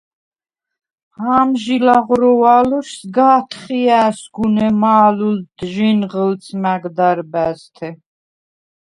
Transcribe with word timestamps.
ამჟი 1.35 1.77
ლაღროუ̂ა̄̈ლოშ 1.85 2.89
სგ’ა̄თხჲა̄̈სგუ̂ნე 2.99 4.67
მა̄ლჷლდდ 4.81 5.57
ჟინღჷლდს 5.71 6.47
მა̈გ 6.61 6.83
დარბა̈ზთე. 6.97 7.89